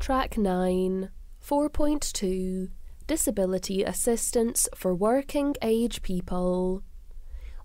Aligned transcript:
Track 0.00 0.38
9, 0.38 1.10
4.2 1.46 2.70
Disability 3.06 3.82
Assistance 3.84 4.66
for 4.74 4.94
Working 4.94 5.54
Age 5.60 6.00
People. 6.00 6.82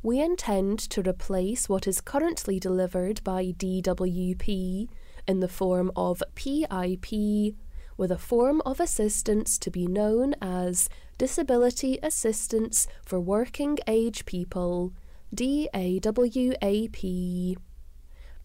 We 0.04 0.20
intend 0.20 0.80
to 0.80 1.02
replace 1.02 1.70
what 1.70 1.88
is 1.88 2.02
currently 2.02 2.60
delivered 2.60 3.24
by 3.24 3.54
DWP 3.58 4.90
in 5.26 5.40
the 5.40 5.48
form 5.48 5.94
of 5.96 6.22
PIP 6.36 7.56
with 7.96 8.12
a 8.12 8.18
form 8.18 8.62
of 8.66 8.82
assistance 8.82 9.58
to 9.60 9.72
be 9.72 9.88
known 9.88 10.36
as 10.42 10.90
Disability 11.18 12.00
Assistance 12.04 12.86
for 13.06 13.18
Working 13.18 13.78
Age 13.88 14.26
People, 14.26 14.92
DAWAP. 15.34 15.86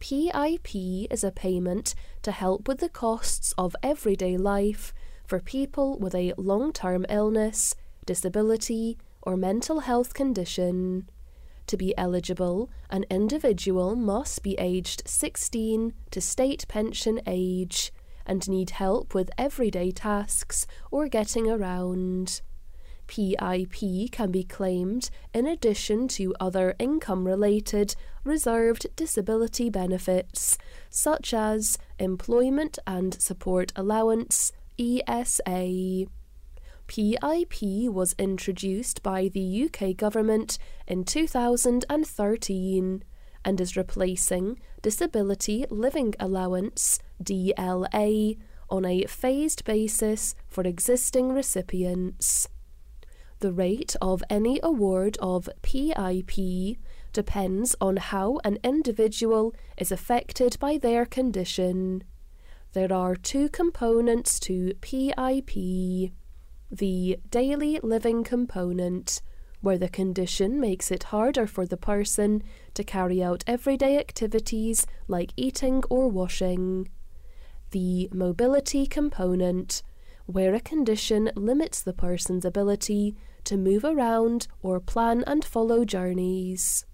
PIP 0.00 0.74
is 1.10 1.22
a 1.22 1.30
payment 1.30 1.94
to 2.22 2.32
help 2.32 2.66
with 2.66 2.78
the 2.78 2.88
costs 2.88 3.52
of 3.58 3.76
everyday 3.82 4.36
life 4.36 4.95
for 5.27 5.41
people 5.41 5.98
with 5.98 6.14
a 6.14 6.32
long 6.36 6.72
term 6.72 7.04
illness, 7.08 7.74
disability, 8.06 8.98
or 9.22 9.36
mental 9.36 9.80
health 9.80 10.14
condition. 10.14 11.08
To 11.66 11.77
be 11.77 11.96
eligible, 11.96 12.70
an 12.88 13.05
individual 13.10 13.94
must 13.94 14.42
be 14.42 14.55
aged 14.58 15.02
16 15.06 15.92
to 16.10 16.20
state 16.20 16.66
pension 16.66 17.20
age 17.27 17.92
and 18.27 18.48
need 18.48 18.70
help 18.70 19.14
with 19.14 19.30
everyday 19.36 19.91
tasks 19.91 20.66
or 20.91 21.08
getting 21.08 21.48
around. 21.48 22.41
PIP 23.10 24.10
can 24.12 24.30
be 24.30 24.45
claimed 24.45 25.10
in 25.34 25.45
addition 25.45 26.06
to 26.06 26.32
other 26.38 26.77
income 26.78 27.27
related 27.27 27.96
reserved 28.23 28.86
disability 28.95 29.69
benefits, 29.69 30.56
such 30.91 31.34
as 31.34 31.77
Employment 31.98 32.78
and 32.86 33.20
Support 33.20 33.73
Allowance 33.74 34.52
ESA. 34.78 36.06
PIP 36.86 37.91
was 37.91 38.14
introduced 38.16 39.03
by 39.03 39.27
the 39.27 39.64
UK 39.64 39.97
Government 39.97 40.56
in 40.86 41.03
2013 41.03 43.05
and 43.44 43.61
is 43.61 43.77
replacing 43.77 44.61
Disability 44.83 45.66
Living 45.69 46.14
Allowance 46.20 47.00
DLA 47.20 48.38
on 48.69 48.84
a 48.84 49.05
phased 49.06 49.64
basis 49.64 50.36
for 50.47 50.62
existing 50.62 51.33
recipients. 51.33 52.47
The 53.41 53.52
rate 53.52 53.96
of 54.00 54.22
any 54.30 54.60
award 54.62 55.16
of 55.20 55.48
PIP 55.62 56.77
depends 57.12 57.74
on 57.80 57.97
how 57.97 58.38
an 58.44 58.58
individual 58.62 59.55
is 59.77 59.91
affected 59.91 60.58
by 60.60 60.78
their 60.78 61.06
condition. 61.06 62.05
There 62.72 62.92
are 62.92 63.16
two 63.16 63.48
components 63.48 64.38
to 64.41 64.74
PIP 64.80 66.12
the 66.70 67.19
daily 67.30 67.80
living 67.82 68.22
component, 68.22 69.22
where 69.60 69.78
the 69.78 69.88
condition 69.88 70.60
makes 70.60 70.91
it 70.91 71.04
harder 71.04 71.47
for 71.47 71.66
the 71.66 71.77
person 71.77 72.42
to 72.75 72.84
carry 72.84 73.22
out 73.22 73.42
everyday 73.47 73.98
activities 73.98 74.86
like 75.08 75.32
eating 75.36 75.82
or 75.91 76.08
washing. 76.08 76.88
The 77.72 78.08
mobility 78.12 78.86
component, 78.86 79.82
where 80.31 80.55
a 80.55 80.61
condition 80.61 81.31
limits 81.34 81.83
the 81.83 81.92
person's 81.92 82.45
ability 82.45 83.17
to 83.45 83.56
move 83.56 83.84
around 83.84 84.47
or 84.62 84.81
plan 84.81 85.25
and 85.27 85.45
follow 85.45 85.84
journeys. 85.84 86.87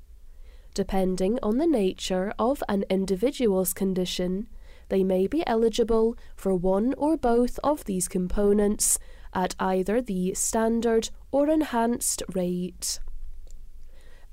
Depending 0.75 1.39
on 1.43 1.59
the 1.59 1.67
nature 1.67 2.33
of 2.39 2.63
an 2.69 2.85
individual's 2.91 3.73
condition, 3.73 4.49
they 4.89 5.03
may 5.03 5.27
be 5.27 5.47
eligible 5.47 6.17
for 6.37 6.55
one 6.55 6.95
or 6.99 7.17
both 7.17 7.59
of 7.65 7.85
these 7.85 8.09
components 8.09 8.99
at 9.33 9.55
either 9.59 10.01
the 10.01 10.35
standard 10.35 11.11
or 11.33 11.49
enhanced 11.49 12.23
rate. 12.35 13.01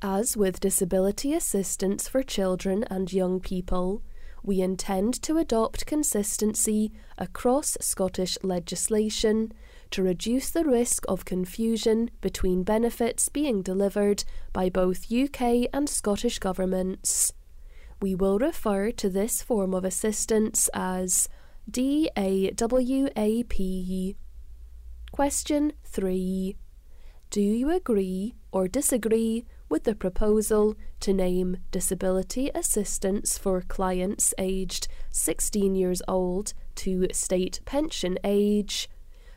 As 0.01 0.35
with 0.35 0.59
disability 0.59 1.33
assistance 1.33 2.07
for 2.07 2.23
children 2.23 2.83
and 2.89 3.11
young 3.11 3.39
people, 3.39 4.03
we 4.43 4.61
intend 4.61 5.21
to 5.23 5.37
adopt 5.37 5.85
consistency 5.85 6.91
across 7.17 7.77
Scottish 7.79 8.37
legislation 8.43 9.53
to 9.91 10.03
reduce 10.03 10.49
the 10.49 10.65
risk 10.65 11.05
of 11.07 11.23
confusion 11.23 12.11
between 12.19 12.63
benefits 12.63 13.29
being 13.29 13.61
delivered 13.61 14.25
by 14.51 14.69
both 14.69 15.11
UK 15.11 15.69
and 15.71 15.87
Scottish 15.87 16.39
governments. 16.39 17.31
We 18.01 18.15
will 18.15 18.37
refer 18.37 18.91
to 18.91 19.09
this 19.09 19.41
form 19.41 19.73
of 19.73 19.85
assistance 19.85 20.69
as 20.73 21.29
DAWAP. 21.71 22.15
Question 25.11 25.73
3. 25.85 26.57
Do 27.29 27.41
you 27.41 27.71
agree 27.71 28.35
or 28.51 28.67
disagree 28.67 29.45
with 29.73 29.85
the 29.85 29.95
proposal 29.95 30.75
to 30.99 31.11
name 31.11 31.57
disability 31.71 32.51
assistance 32.53 33.39
for 33.39 33.59
clients 33.61 34.31
aged 34.37 34.87
16 35.09 35.73
years 35.73 35.99
old 36.07 36.53
to 36.75 37.07
state 37.11 37.59
pension 37.65 38.15
age, 38.23 38.87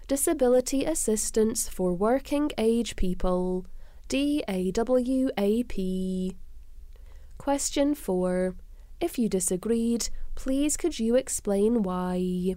disability 0.07 0.85
assistance 0.85 1.71
for 1.71 1.95
working 1.95 2.51
age 2.59 2.97
people, 2.97 3.65
DAWAP? 4.11 5.75
Question 7.39 7.95
4. 7.95 8.55
If 9.01 9.19
you 9.19 9.31
disagreed, 9.31 10.11
please 10.35 10.77
could 10.77 10.99
you 10.99 11.15
explain 11.17 11.83
why? 11.83 12.57